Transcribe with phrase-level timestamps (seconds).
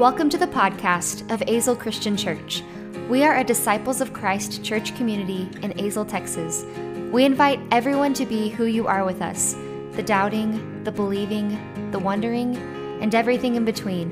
[0.00, 2.62] Welcome to the podcast of Azle Christian Church.
[3.10, 6.64] We are a Disciples of Christ church community in Azle, Texas.
[7.12, 9.56] We invite everyone to be who you are with us
[9.92, 12.56] the doubting, the believing, the wondering,
[13.02, 14.10] and everything in between.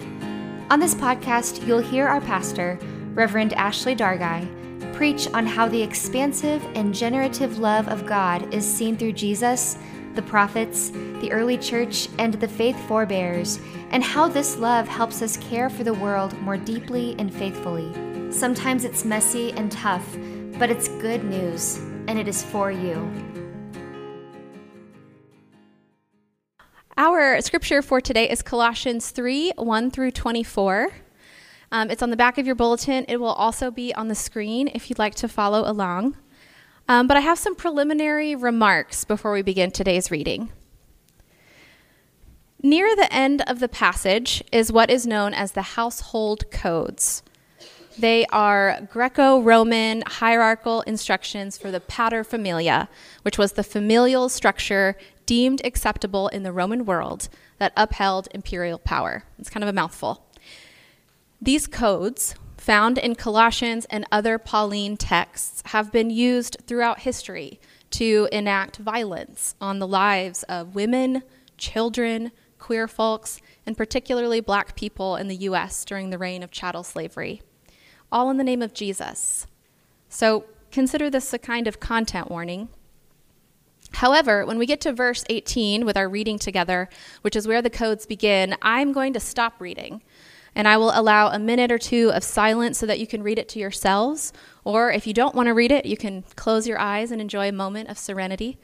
[0.68, 2.78] On this podcast, you'll hear our pastor,
[3.14, 8.94] Reverend Ashley Dargai, preach on how the expansive and generative love of God is seen
[8.94, 9.78] through Jesus,
[10.18, 10.90] the prophets,
[11.20, 13.60] the early church, and the faith forebears,
[13.92, 17.92] and how this love helps us care for the world more deeply and faithfully.
[18.32, 20.04] Sometimes it's messy and tough,
[20.58, 21.76] but it's good news,
[22.08, 23.08] and it is for you.
[26.96, 30.90] Our scripture for today is Colossians 3 1 through 24.
[31.70, 33.04] Um, it's on the back of your bulletin.
[33.06, 36.16] It will also be on the screen if you'd like to follow along.
[36.88, 40.50] Um, but I have some preliminary remarks before we begin today's reading.
[42.62, 47.22] Near the end of the passage is what is known as the household codes.
[47.98, 52.88] They are Greco Roman hierarchical instructions for the paterfamilia,
[53.22, 59.24] which was the familial structure deemed acceptable in the Roman world that upheld imperial power.
[59.38, 60.24] It's kind of a mouthful.
[61.42, 68.28] These codes, found in Colossians and other Pauline texts, have been used throughout history to
[68.30, 71.22] enact violence on the lives of women,
[71.56, 75.84] children, queer folks, and particularly black people in the U.S.
[75.84, 77.40] during the reign of chattel slavery,
[78.12, 79.46] all in the name of Jesus.
[80.08, 82.68] So consider this a kind of content warning.
[83.92, 86.88] However, when we get to verse 18 with our reading together,
[87.22, 90.02] which is where the codes begin, I'm going to stop reading.
[90.58, 93.38] And I will allow a minute or two of silence so that you can read
[93.38, 94.32] it to yourselves.
[94.64, 97.48] Or if you don't want to read it, you can close your eyes and enjoy
[97.48, 98.58] a moment of serenity.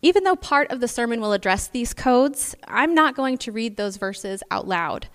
[0.00, 3.76] Even though part of the sermon will address these codes, I'm not going to read
[3.76, 5.08] those verses out loud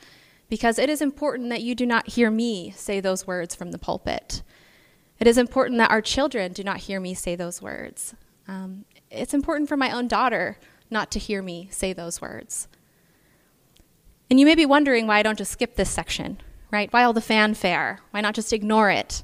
[0.49, 3.79] because it is important that you do not hear me say those words from the
[3.79, 4.43] pulpit.
[5.21, 8.13] It is important that our children do not hear me say those words.
[8.45, 10.57] Um, it's important for my own daughter
[10.89, 12.67] not to hear me say those words.
[14.29, 16.91] And you may be wondering why I don't just skip this section, right?
[16.91, 17.99] Why all the fanfare?
[18.11, 19.23] Why not just ignore it?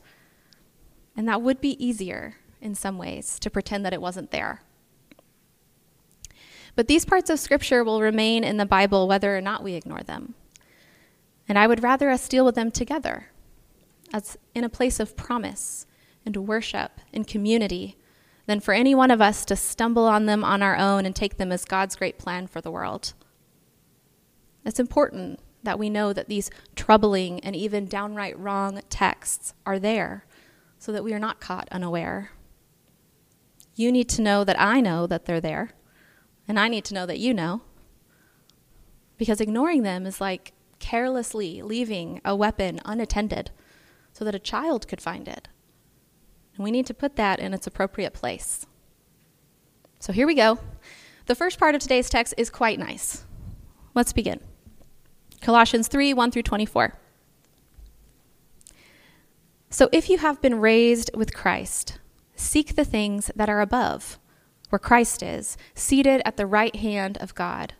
[1.15, 4.61] And that would be easier in some ways to pretend that it wasn't there.
[6.75, 10.01] But these parts of Scripture will remain in the Bible whether or not we ignore
[10.01, 10.33] them.
[11.47, 13.27] And I would rather us deal with them together,
[14.13, 15.85] as in a place of promise
[16.25, 17.97] and worship and community,
[18.45, 21.37] than for any one of us to stumble on them on our own and take
[21.37, 23.13] them as God's great plan for the world.
[24.65, 30.25] It's important that we know that these troubling and even downright wrong texts are there
[30.77, 32.31] so that we are not caught unaware.
[33.75, 35.71] You need to know that I know that they're there
[36.47, 37.61] and I need to know that you know.
[39.17, 43.51] Because ignoring them is like carelessly leaving a weapon unattended
[44.11, 45.47] so that a child could find it.
[46.55, 48.65] And we need to put that in its appropriate place.
[49.99, 50.59] So here we go.
[51.25, 53.25] The first part of today's text is quite nice.
[53.95, 54.41] Let's begin.
[55.43, 56.93] Colossians 3 1 through 24.
[59.69, 61.99] So if you have been raised with Christ,
[62.35, 64.17] seek the things that are above
[64.69, 67.73] where Christ is, seated at the right hand of God.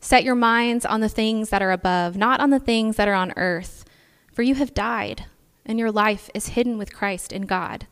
[0.00, 3.14] Set your minds on the things that are above, not on the things that are
[3.14, 3.84] on earth,
[4.32, 5.26] for you have died,
[5.66, 7.86] and your life is hidden with Christ in God.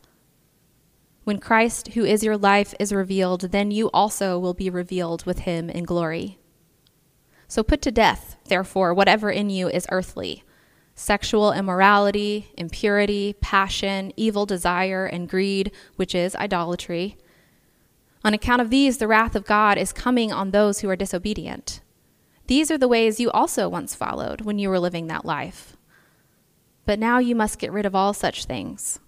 [1.25, 5.39] When Christ, who is your life, is revealed, then you also will be revealed with
[5.39, 6.39] him in glory.
[7.47, 10.43] So put to death, therefore, whatever in you is earthly
[10.97, 17.17] sexual immorality, impurity, passion, evil desire, and greed, which is idolatry.
[18.23, 21.81] On account of these, the wrath of God is coming on those who are disobedient.
[22.47, 25.75] These are the ways you also once followed when you were living that life.
[26.85, 28.99] But now you must get rid of all such things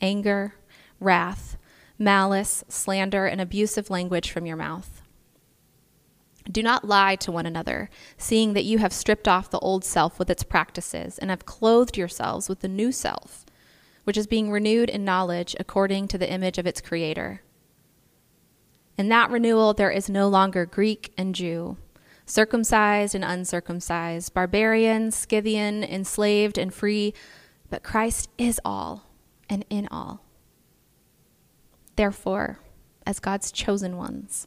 [0.00, 0.54] anger,
[1.00, 1.56] wrath,
[1.98, 4.93] malice, slander, and abusive language from your mouth.
[6.50, 7.88] Do not lie to one another,
[8.18, 11.96] seeing that you have stripped off the old self with its practices and have clothed
[11.96, 13.46] yourselves with the new self,
[14.04, 17.40] which is being renewed in knowledge according to the image of its creator.
[18.98, 21.78] In that renewal, there is no longer Greek and Jew,
[22.26, 27.14] circumcised and uncircumcised, barbarian, Scythian, enslaved and free,
[27.70, 29.08] but Christ is all
[29.48, 30.22] and in all.
[31.96, 32.60] Therefore,
[33.06, 34.46] as God's chosen ones,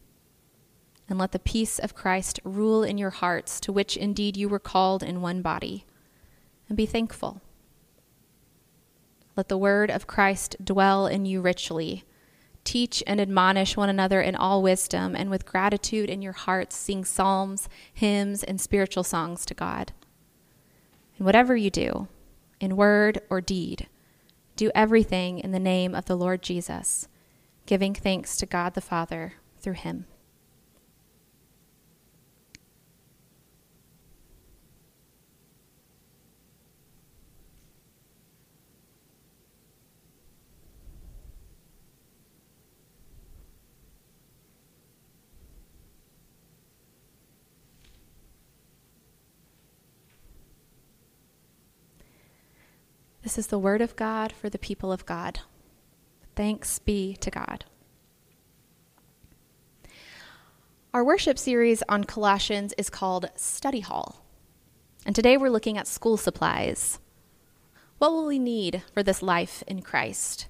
[1.09, 4.59] And let the peace of Christ rule in your hearts, to which indeed you were
[4.59, 5.85] called in one body,
[6.69, 7.41] and be thankful.
[9.35, 12.03] Let the word of Christ dwell in you richly.
[12.63, 17.03] Teach and admonish one another in all wisdom, and with gratitude in your hearts, sing
[17.03, 19.93] psalms, hymns, and spiritual songs to God.
[21.17, 22.07] And whatever you do,
[22.59, 23.87] in word or deed,
[24.55, 27.07] do everything in the name of the Lord Jesus,
[27.65, 30.05] giving thanks to God the Father through him.
[53.31, 55.39] This is the word of God for the people of God.
[56.35, 57.63] Thanks be to God.
[60.93, 64.25] Our worship series on Colossians is called Study Hall.
[65.05, 66.99] And today we're looking at school supplies.
[67.99, 70.47] What will we need for this life in Christ?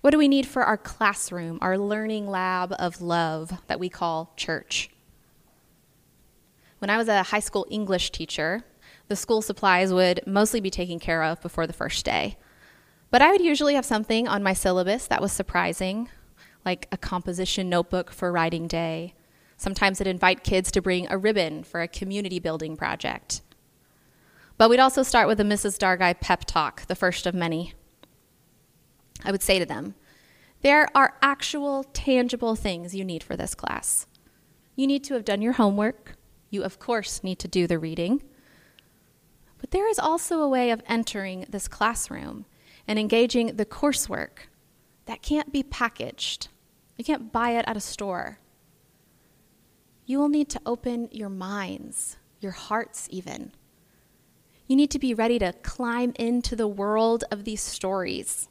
[0.00, 4.32] What do we need for our classroom, our learning lab of love that we call
[4.36, 4.90] church?
[6.78, 8.62] When I was a high school English teacher,
[9.10, 12.38] the school supplies would mostly be taken care of before the first day.
[13.10, 16.08] But I would usually have something on my syllabus that was surprising,
[16.64, 19.14] like a composition notebook for writing day.
[19.56, 23.40] Sometimes I'd invite kids to bring a ribbon for a community building project.
[24.56, 25.76] But we'd also start with a Mrs.
[25.76, 27.74] Dargai pep talk, the first of many.
[29.24, 29.96] I would say to them,
[30.62, 34.06] There are actual, tangible things you need for this class.
[34.76, 36.14] You need to have done your homework.
[36.48, 38.22] You, of course, need to do the reading.
[39.60, 42.46] But there is also a way of entering this classroom
[42.88, 44.48] and engaging the coursework
[45.06, 46.48] that can't be packaged.
[46.96, 48.38] You can't buy it at a store.
[50.06, 53.52] You will need to open your minds, your hearts, even.
[54.66, 58.48] You need to be ready to climb into the world of these stories.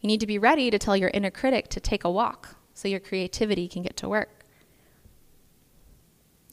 [0.00, 2.88] You need to be ready to tell your inner critic to take a walk so
[2.88, 4.33] your creativity can get to work.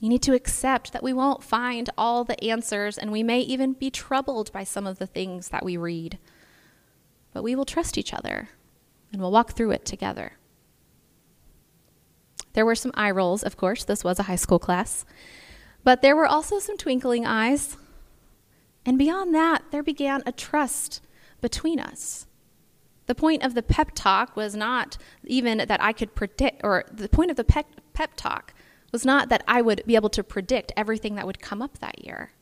[0.01, 3.74] You need to accept that we won't find all the answers, and we may even
[3.74, 6.18] be troubled by some of the things that we read.
[7.33, 8.50] But we will trust each other,
[9.13, 10.33] and we'll walk through it together.
[12.53, 15.06] There were some eye rolls, of course, this was a high school class,
[15.83, 17.77] but there were also some twinkling eyes.
[18.83, 21.01] And beyond that, there began a trust
[21.42, 22.25] between us.
[23.06, 27.07] The point of the pep talk was not even that I could predict, or the
[27.07, 28.56] point of the pep, pep talk
[28.91, 32.03] was not that I would be able to predict everything that would come up that
[32.03, 32.33] year.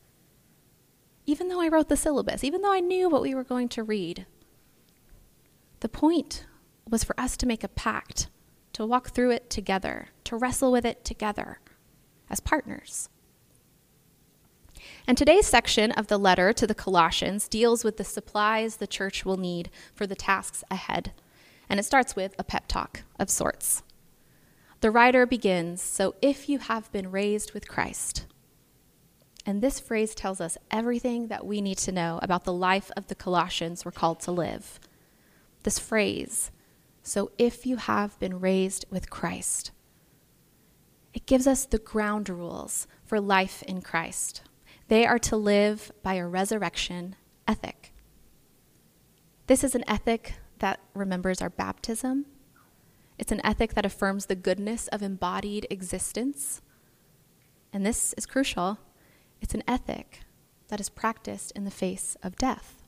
[1.26, 3.82] Even though I wrote the syllabus, even though I knew what we were going to
[3.82, 4.26] read,
[5.80, 6.46] the point
[6.88, 8.28] was for us to make a pact,
[8.72, 11.60] to walk through it together, to wrestle with it together
[12.28, 13.08] as partners.
[15.06, 19.24] And today's section of the letter to the Colossians deals with the supplies the church
[19.24, 21.12] will need for the tasks ahead.
[21.68, 23.82] And it starts with a pep talk of sorts.
[24.80, 28.26] The writer begins So if you have been raised with Christ.
[29.46, 33.06] And this phrase tells us everything that we need to know about the life of
[33.06, 34.78] the Colossians we're called to live.
[35.62, 36.50] This phrase,
[37.02, 39.72] so if you have been raised with Christ,
[41.12, 44.42] it gives us the ground rules for life in Christ.
[44.88, 47.16] They are to live by a resurrection
[47.48, 47.92] ethic.
[49.46, 52.26] This is an ethic that remembers our baptism
[53.20, 56.62] it's an ethic that affirms the goodness of embodied existence.
[57.70, 58.78] And this is crucial
[59.42, 60.20] it's an ethic
[60.68, 62.82] that is practiced in the face of death.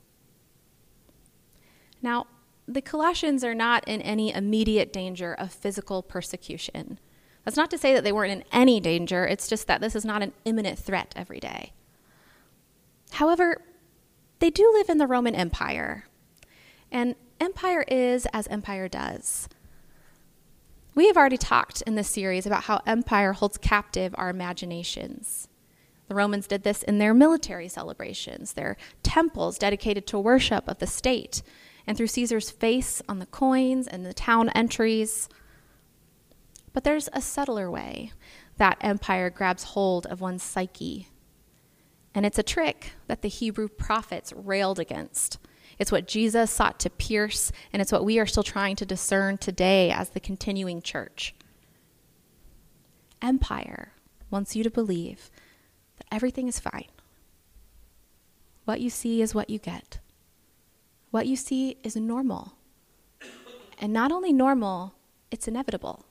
[2.01, 2.27] Now,
[2.67, 6.99] the Colossians are not in any immediate danger of physical persecution.
[7.43, 10.05] That's not to say that they weren't in any danger, it's just that this is
[10.05, 11.73] not an imminent threat every day.
[13.11, 13.61] However,
[14.39, 16.05] they do live in the Roman Empire,
[16.91, 19.49] and empire is as empire does.
[20.95, 25.47] We have already talked in this series about how empire holds captive our imaginations.
[26.07, 30.85] The Romans did this in their military celebrations, their temples dedicated to worship of the
[30.85, 31.41] state,
[31.87, 35.29] and through Caesar's face on the coins and the town entries.
[36.73, 38.11] But there's a subtler way
[38.57, 41.07] that empire grabs hold of one's psyche.
[42.13, 45.39] And it's a trick that the Hebrew prophets railed against
[45.79, 49.37] it's what Jesus sought to pierce, and it's what we are still trying to discern
[49.37, 51.33] today as the continuing church.
[53.21, 53.93] Empire
[54.29, 55.29] wants you to believe
[55.97, 56.89] that everything is fine.
[58.65, 59.99] What you see is what you get.
[61.11, 62.53] What you see is normal.
[63.79, 64.95] And not only normal,
[65.31, 66.05] it's inevitable.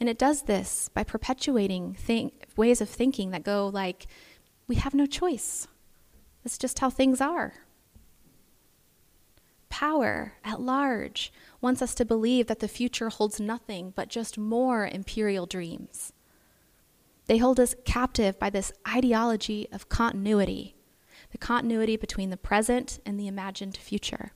[0.00, 4.06] And it does this by perpetuating think, ways of thinking that go like,
[4.66, 5.66] we have no choice.
[6.42, 7.54] That's just how things are.
[9.68, 14.86] Power at large wants us to believe that the future holds nothing but just more
[14.86, 16.12] imperial dreams.
[17.26, 20.74] They hold us captive by this ideology of continuity,
[21.30, 24.32] the continuity between the present and the imagined future.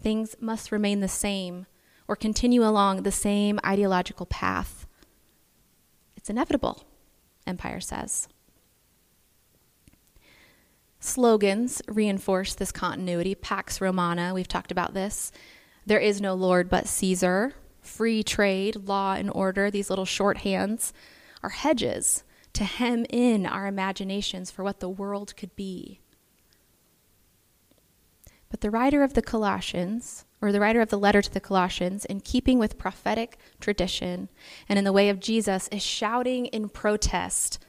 [0.00, 1.66] Things must remain the same
[2.06, 4.86] or continue along the same ideological path.
[6.16, 6.84] It's inevitable,
[7.46, 8.28] Empire says.
[11.00, 13.34] Slogans reinforce this continuity.
[13.34, 15.30] Pax Romana, we've talked about this.
[15.84, 17.54] There is no Lord but Caesar.
[17.80, 20.92] Free trade, law and order, these little shorthands
[21.42, 22.24] are hedges
[22.54, 26.00] to hem in our imaginations for what the world could be.
[28.48, 32.04] But the writer of the Colossians, or the writer of the letter to the Colossians,
[32.04, 34.28] in keeping with prophetic tradition
[34.68, 37.62] and in the way of Jesus, is shouting in protest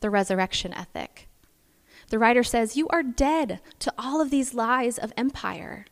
[0.00, 1.28] the resurrection ethic.
[2.14, 5.84] The writer says, You are dead to all of these lies of empire.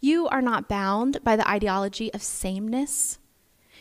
[0.00, 3.18] You are not bound by the ideology of sameness.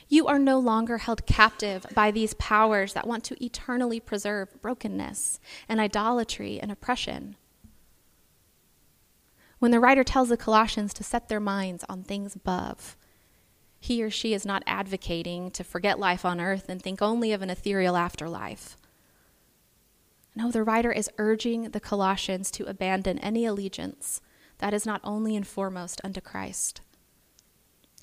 [0.09, 5.39] You are no longer held captive by these powers that want to eternally preserve brokenness
[5.69, 7.37] and idolatry and oppression.
[9.59, 12.97] When the writer tells the Colossians to set their minds on things above,
[13.79, 17.41] he or she is not advocating to forget life on earth and think only of
[17.41, 18.75] an ethereal afterlife.
[20.35, 24.19] No, the writer is urging the Colossians to abandon any allegiance
[24.57, 26.81] that is not only and foremost unto Christ.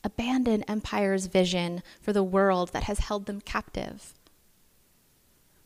[0.04, 4.14] Abandon empire's vision for the world that has held them captive.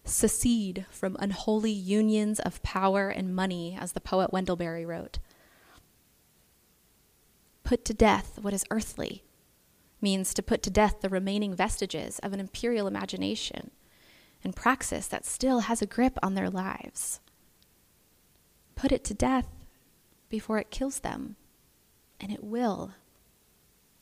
[0.04, 5.18] Secede from unholy unions of power and money, as the poet Wendell Berry wrote.
[7.62, 9.22] Put to death what is earthly
[10.00, 13.70] means to put to death the remaining vestiges of an imperial imagination
[14.44, 17.20] and praxis that still has a grip on their lives.
[18.74, 19.46] Put it to death
[20.28, 21.36] before it kills them,
[22.20, 22.92] and it will,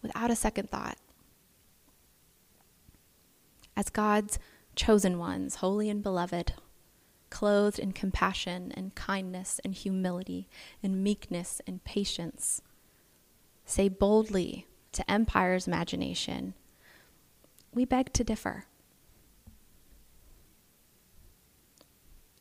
[0.03, 0.99] without a second thought.
[3.77, 4.39] As God's
[4.75, 6.55] chosen ones, holy and beloved,
[7.31, 10.49] clothed in compassion and kindness and humility
[10.83, 12.61] and meekness and patience
[13.65, 16.55] say boldly to empire's imagination,
[17.73, 18.67] we beg to differ.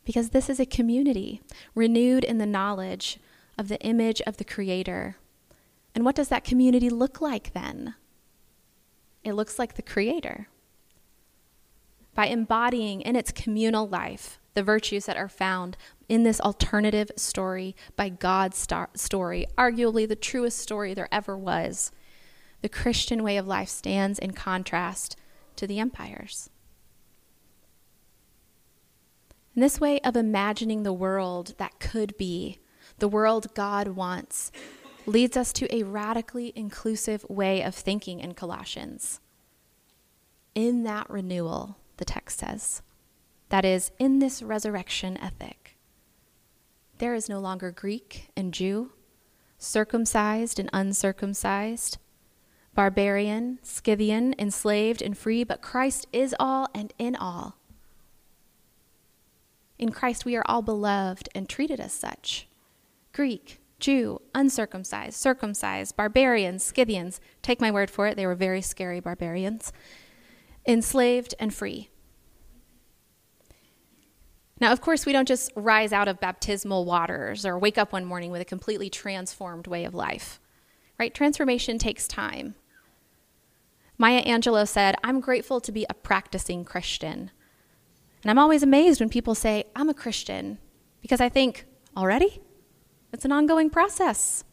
[0.04, 1.42] Because this is a community
[1.76, 3.20] renewed in the knowledge
[3.58, 5.18] of the image of the Creator.
[5.94, 7.96] And what does that community look like then?
[9.24, 10.48] It looks like the Creator.
[12.16, 15.78] By embodying in its communal life the virtues that are found
[16.10, 21.92] in this alternative story by God's star- story, arguably the truest story there ever was.
[22.62, 25.16] The Christian way of life stands in contrast
[25.56, 26.50] to the empires.
[29.54, 32.60] And this way of imagining the world that could be,
[33.00, 34.52] the world God wants,
[35.06, 39.20] leads us to a radically inclusive way of thinking in Colossians.
[40.56, 42.82] In that renewal, the text says,
[43.50, 45.78] that is, in this resurrection ethic,
[47.00, 48.92] there is no longer Greek and Jew,
[49.58, 51.98] circumcised and uncircumcised,
[52.74, 57.58] barbarian, Scythian, enslaved and free, but Christ is all and in all.
[59.82, 62.48] In Christ, we are all beloved and treated as such
[63.14, 67.20] Greek, Jew, uncircumcised, circumcised, barbarians, Scythians.
[67.42, 69.74] Take my word for it, they were very scary barbarians.
[70.68, 71.90] Enslaved and free.
[74.60, 78.06] Now, of course, we don't just rise out of baptismal waters or wake up one
[78.06, 80.40] morning with a completely transformed way of life,
[81.00, 81.12] right?
[81.12, 82.54] Transformation takes time.
[83.98, 87.32] Maya Angelou said, I'm grateful to be a practicing Christian.
[88.24, 90.60] And I'm always amazed when people say, I'm a Christian,
[91.02, 91.66] because I think,
[91.98, 92.42] already?
[93.12, 94.44] It's an ongoing process.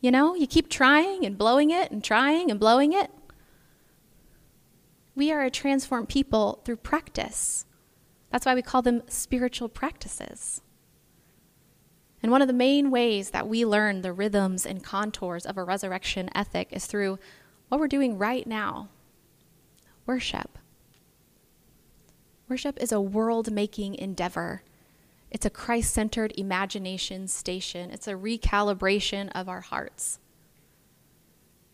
[0.00, 3.10] You know, you keep trying and blowing it and trying and blowing it.
[5.14, 7.66] We are a transformed people through practice.
[8.30, 10.60] That's why we call them spiritual practices.
[12.22, 15.64] And one of the main ways that we learn the rhythms and contours of a
[15.64, 17.18] resurrection ethic is through
[17.68, 18.88] what we're doing right now
[20.06, 20.58] worship.
[22.54, 24.62] Worship is a world making endeavor.
[25.28, 27.90] It's a Christ centered imagination station.
[27.90, 30.20] It's a recalibration of our hearts.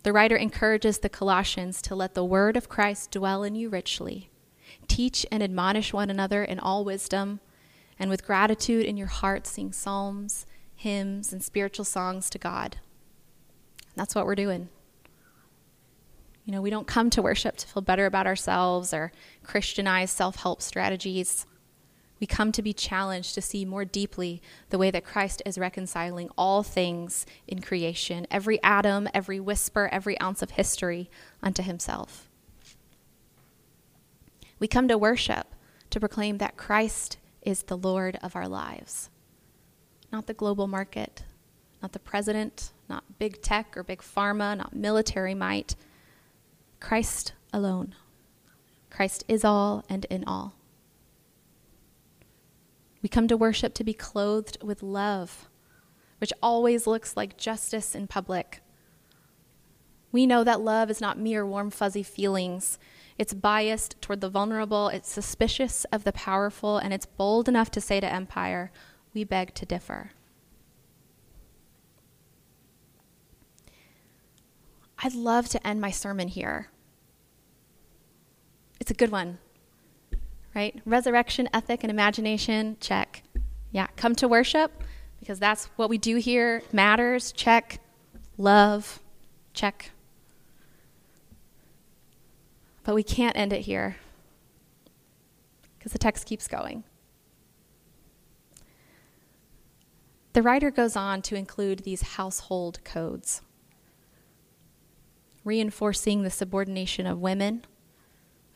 [0.04, 4.30] The writer encourages the Colossians to let the word of Christ dwell in you richly
[4.88, 7.40] Teach and admonish one another in all wisdom,
[7.99, 12.78] and with gratitude in your heart, sing psalms, hymns, and spiritual songs to God.
[13.96, 14.70] That's what we're doing.
[16.50, 19.12] You know, we don't come to worship to feel better about ourselves or
[19.45, 21.47] Christianize self help strategies.
[22.19, 26.28] We come to be challenged to see more deeply the way that Christ is reconciling
[26.37, 31.09] all things in creation, every atom, every whisper, every ounce of history
[31.40, 32.28] unto himself.
[34.59, 35.54] We come to worship
[35.90, 39.09] to proclaim that Christ is the Lord of our lives,
[40.11, 41.23] not the global market,
[41.80, 45.76] not the president, not big tech or big pharma, not military might.
[46.80, 47.94] Christ alone.
[48.88, 50.54] Christ is all and in all.
[53.02, 55.49] We come to worship to be clothed with love,
[56.18, 58.60] which always looks like justice in public.
[60.12, 62.78] We know that love is not mere warm, fuzzy feelings.
[63.16, 67.80] It's biased toward the vulnerable, it's suspicious of the powerful, and it's bold enough to
[67.80, 68.72] say to empire,
[69.14, 70.12] We beg to differ.
[75.02, 76.69] I'd love to end my sermon here.
[78.78, 79.38] It's a good one
[80.54, 80.80] right?
[80.85, 83.23] Resurrection, ethic, and imagination, check.
[83.73, 84.83] Yeah, come to worship
[85.19, 87.78] because that's what we do here matters, check.
[88.37, 89.00] Love,
[89.52, 89.90] check.
[92.83, 93.97] But we can't end it here
[95.78, 96.85] because the text keeps going.
[100.33, 103.42] The writer goes on to include these household codes,
[105.44, 107.64] reinforcing the subordination of women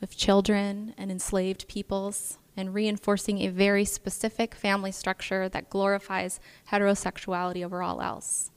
[0.05, 6.39] of children and enslaved peoples, and reinforcing a very specific family structure that glorifies
[6.71, 8.53] heterosexuality over all else.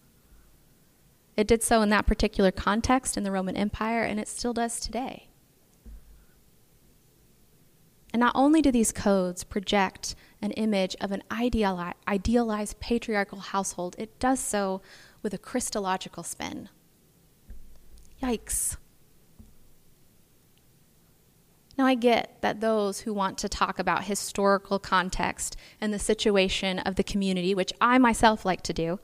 [1.35, 4.79] It did so in that particular context in the Roman Empire, and it still does
[4.79, 5.29] today.
[8.13, 14.19] And not only do these codes project an image of an idealized patriarchal household, it
[14.19, 14.81] does so
[15.23, 16.69] with a Christological spin.
[18.21, 18.77] Yikes.
[21.77, 26.79] Now, I get that those who want to talk about historical context and the situation
[26.79, 28.99] of the community, which I myself like to do,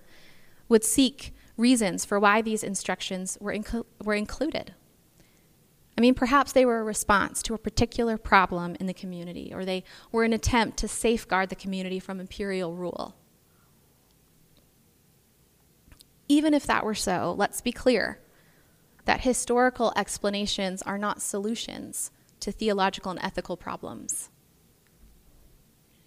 [0.68, 4.74] would seek reasons for why these instructions were, inc- were included.
[5.96, 9.64] I mean, perhaps they were a response to a particular problem in the community, or
[9.64, 13.16] they were an attempt to safeguard the community from imperial rule.
[16.28, 18.20] Even if that were so, let's be clear
[19.06, 24.30] that historical explanations are not solutions to theological and ethical problems.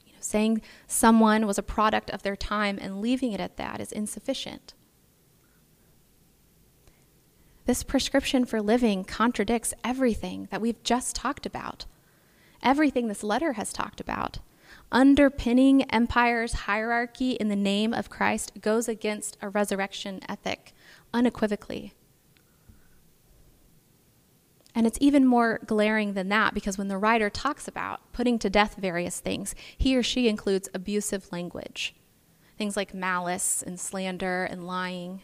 [0.05, 3.81] You know, saying someone was a product of their time and leaving it at that
[3.81, 4.75] is insufficient.
[7.65, 11.85] This prescription for living contradicts everything that we've just talked about,
[12.63, 14.39] everything this letter has talked about.
[14.93, 20.73] Underpinning empire's hierarchy in the name of Christ goes against a resurrection ethic
[21.13, 21.93] unequivocally.
[24.77, 28.51] And it's even more glaring than that because when the writer talks about putting to
[28.51, 31.97] death various things, he or she includes abusive language.
[32.59, 35.23] Things like malice and slander and lying.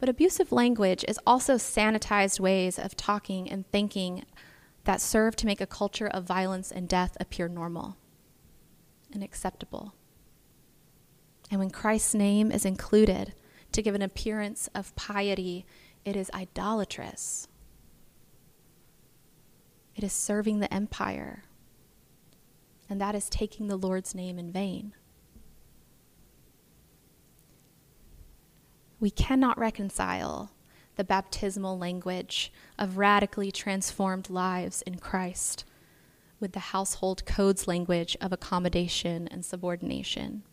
[0.00, 4.24] But abusive language is also sanitized ways of talking and thinking
[4.82, 7.96] that serve to make a culture of violence and death appear normal
[9.12, 9.94] and acceptable.
[11.48, 13.34] And when Christ's name is included
[13.70, 15.64] to give an appearance of piety,
[16.04, 17.46] it is idolatrous.
[19.98, 21.42] It is serving the empire.
[22.88, 24.94] And that is taking the Lord's name in vain.
[29.00, 30.52] We cannot reconcile
[30.94, 35.64] the baptismal language of radically transformed lives in Christ
[36.38, 40.44] with the household codes language of accommodation and subordination.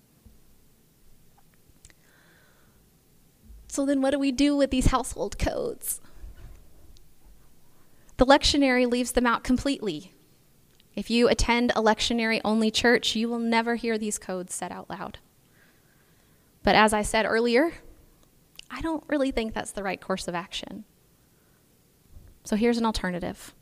[3.67, 6.01] So, then what do we do with these household codes?
[8.17, 10.13] The lectionary leaves them out completely.
[10.95, 14.89] If you attend a lectionary only church, you will never hear these codes said out
[14.89, 15.19] loud.
[16.63, 17.73] But as I said earlier,
[18.71, 20.86] I don't really think that's the right course of action.
[22.45, 23.54] So here's an alternative.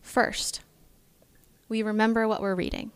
[0.00, 0.62] First,
[1.68, 2.90] we remember what we're reading.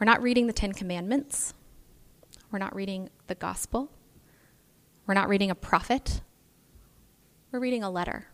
[0.00, 1.52] We're not reading the Ten Commandments.
[2.50, 3.90] We're not reading the gospel.
[5.06, 6.22] We're not reading a prophet.
[7.50, 8.26] We're reading a letter.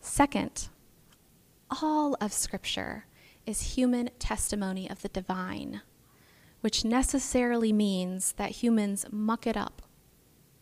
[0.00, 0.68] Second,
[1.80, 3.06] all of Scripture
[3.46, 5.80] is human testimony of the divine,
[6.60, 9.80] which necessarily means that humans muck it up.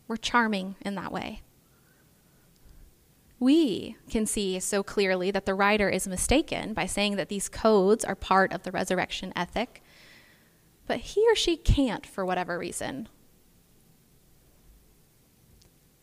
[0.07, 1.43] We're charming in that way.
[3.41, 8.05] We can see so clearly that the writer is mistaken by saying that these codes
[8.05, 9.83] are part of the resurrection ethic,
[10.87, 13.09] but he or she can't for whatever reason.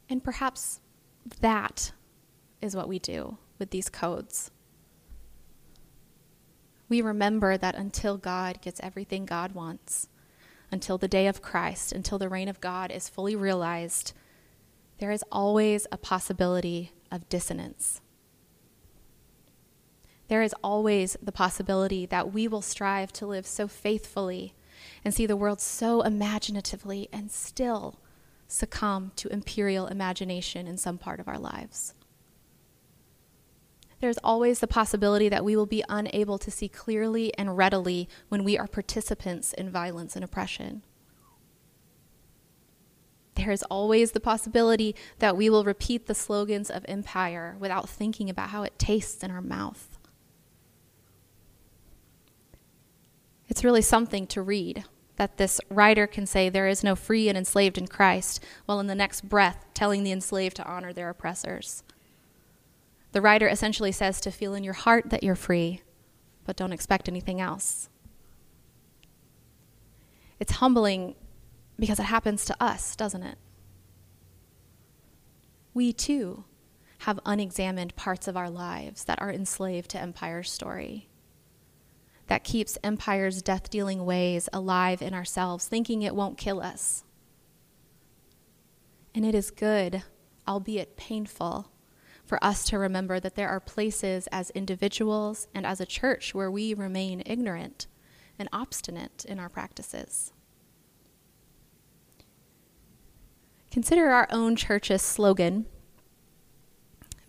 [0.09, 0.79] And perhaps
[1.41, 1.91] that
[2.61, 4.51] is what we do with these codes.
[6.87, 10.07] We remember that until God gets everything God wants,
[10.71, 14.13] until the day of Christ, until the reign of God is fully realized,
[14.99, 18.01] there is always a possibility of dissonance.
[20.27, 24.53] There is always the possibility that we will strive to live so faithfully
[25.03, 27.99] and see the world so imaginatively and still
[28.47, 31.93] succumb to imperial imagination in some part of our lives.
[34.01, 38.43] There's always the possibility that we will be unable to see clearly and readily when
[38.43, 40.83] we are participants in violence and oppression.
[43.35, 48.29] There is always the possibility that we will repeat the slogans of empire without thinking
[48.29, 49.97] about how it tastes in our mouth.
[53.47, 54.85] It's really something to read
[55.17, 58.87] that this writer can say there is no free and enslaved in Christ, while in
[58.87, 61.83] the next breath telling the enslaved to honor their oppressors.
[63.11, 65.81] The writer essentially says to feel in your heart that you're free,
[66.45, 67.89] but don't expect anything else.
[70.39, 71.15] It's humbling
[71.79, 73.37] because it happens to us, doesn't it?
[75.73, 76.43] We too
[76.99, 81.07] have unexamined parts of our lives that are enslaved to empire story
[82.27, 87.03] that keeps empire's death dealing ways alive in ourselves, thinking it won't kill us.
[89.13, 90.03] And it is good,
[90.47, 91.71] albeit painful,
[92.25, 96.49] for us to remember that there are places as individuals and as a church where
[96.49, 97.87] we remain ignorant
[98.39, 100.33] and obstinate in our practices.
[103.71, 105.65] Consider our own church's slogan,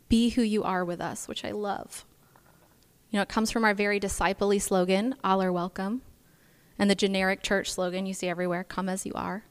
[0.08, 2.04] Be Who You Are with Us, which I love.
[3.10, 6.02] You know, it comes from our very disciplely slogan, All are welcome,
[6.78, 9.44] and the generic church slogan you see everywhere, Come as you are.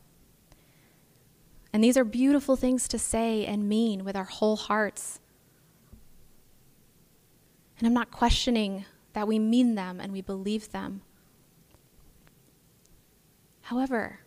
[1.72, 5.20] And these are beautiful things to say and mean with our whole hearts.
[7.78, 11.02] And I'm not questioning that we mean them and we believe them.
[13.64, 14.20] However,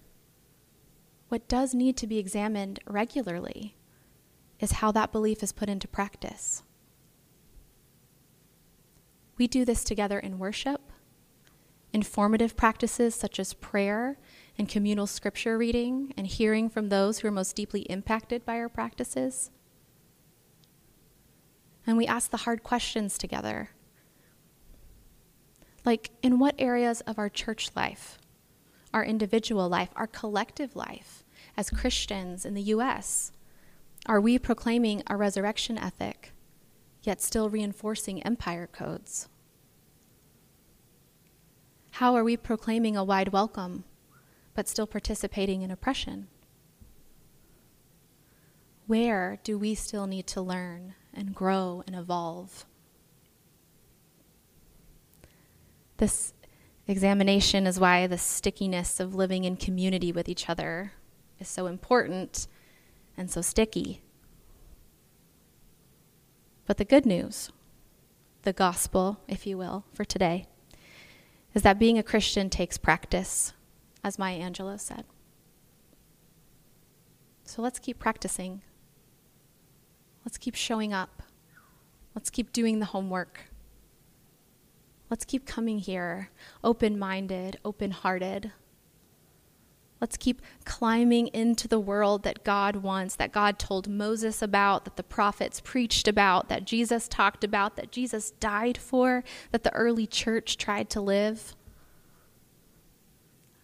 [1.29, 3.77] what does need to be examined regularly
[4.61, 6.63] is how that belief is put into practice.
[9.39, 10.93] We do this together in worship,
[11.93, 14.19] informative practices such as prayer
[14.59, 18.69] and communal scripture reading and hearing from those who are most deeply impacted by our
[18.69, 19.53] practices.
[21.87, 23.71] And we ask the hard questions together.
[25.85, 28.19] Like, in what areas of our church life,
[28.93, 31.25] our individual life, our collective life,
[31.57, 33.33] as Christians in the U.S.,
[34.05, 36.33] are we proclaiming a resurrection ethic
[37.09, 39.29] yet still reinforcing empire codes?
[41.93, 43.85] How are we proclaiming a wide welcome,
[44.55, 46.29] but still participating in oppression?
[48.87, 52.67] Where do we still need to learn and grow and evolve?
[55.97, 56.35] This
[56.87, 60.93] examination is why the stickiness of living in community with each other
[61.41, 62.47] is so important
[63.17, 64.03] and so sticky.
[66.69, 67.51] But the good news,
[68.43, 70.47] the gospel, if you will, for today,
[71.55, 73.55] is that being a Christian takes practice,
[74.05, 75.07] as Maya Angelou said.
[77.43, 78.61] So let's keep practicing.
[80.27, 81.23] Let's keep showing up.
[82.15, 83.45] Let's keep doing the homework.
[85.09, 86.29] Let's keep coming here
[86.63, 88.53] open minded, open hearted,
[90.01, 94.97] Let's keep climbing into the world that God wants, that God told Moses about, that
[94.97, 100.07] the prophets preached about, that Jesus talked about, that Jesus died for, that the early
[100.07, 101.57] church tried to live.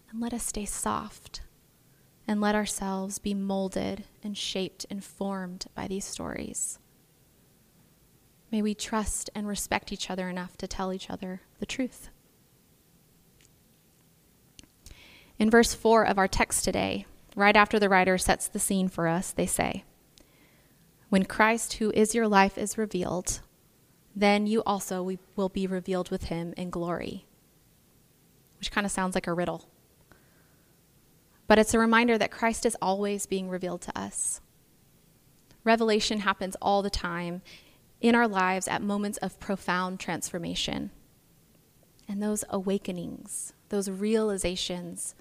[0.09, 1.41] And let us stay soft
[2.27, 6.79] and let ourselves be molded and shaped and formed by these stories.
[8.51, 12.09] May we trust and respect each other enough to tell each other the truth.
[15.37, 19.07] In verse 4 of our text today, right after the writer sets the scene for
[19.07, 19.83] us, they say,
[21.09, 23.41] When Christ, who is your life, is revealed,
[24.15, 27.25] then you also will be revealed with him in glory.
[28.59, 29.67] Which kind of sounds like a riddle.
[31.47, 34.39] But it's a reminder that Christ is always being revealed to us.
[35.65, 37.41] Revelation happens all the time
[37.99, 40.91] in our lives at moments of profound transformation.
[42.07, 45.15] And those awakenings, those realizations,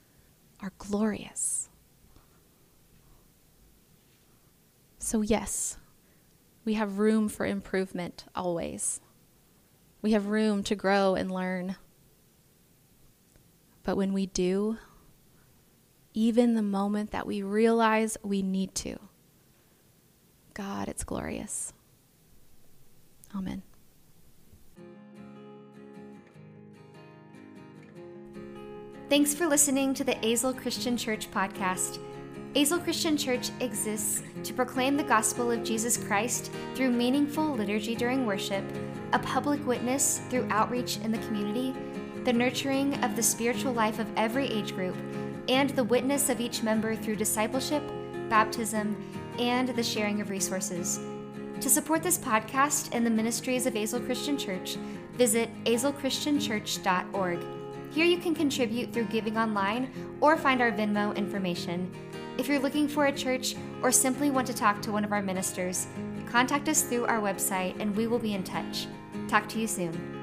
[0.61, 1.69] are glorious.
[4.99, 5.77] So, yes,
[6.65, 9.01] we have room for improvement always.
[10.01, 11.77] We have room to grow and learn.
[13.83, 14.79] But when we do,
[16.15, 18.99] even the moment that we realize we need to,
[20.55, 21.73] God, it's glorious.
[23.35, 23.63] Amen.
[29.15, 32.01] Thanks for listening to the Azle Christian Church podcast.
[32.57, 38.27] Azle Christian Church exists to proclaim the gospel of Jesus Christ through meaningful liturgy during
[38.27, 38.65] worship,
[39.13, 41.73] a public witness through outreach in the community,
[42.25, 44.97] the nurturing of the spiritual life of every age group,
[45.49, 47.85] and the witness of each member through discipleship,
[48.29, 48.97] baptism,
[49.39, 50.99] and the sharing of resources.
[51.61, 54.75] To support this podcast and the ministries of Azle Christian Church,
[55.13, 57.54] visit azlechristianchurch.org.
[57.95, 59.89] Here you can contribute through giving online
[60.21, 61.89] or find our Venmo information.
[62.39, 63.55] If you're looking for a church
[63.85, 65.87] or simply want to talk to one of our ministers,
[66.29, 68.89] contact us through our website and we will be in touch.
[69.29, 70.14] Talk to you soon.